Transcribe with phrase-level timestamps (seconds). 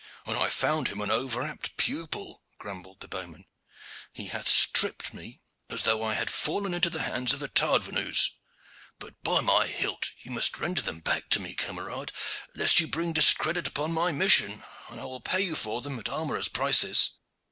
[0.25, 3.45] "And I found him an over apt pupil," grumbled the bowman.
[4.11, 8.31] "He hath stripped me as though I had fallen into the hands of the tardvenus.
[8.97, 10.09] But, by my hilt!
[10.21, 12.11] you must render them back to me, camarade,
[12.55, 16.09] lest you bring discredit upon my mission, and I will pay you for them at
[16.09, 17.11] armorers' prices."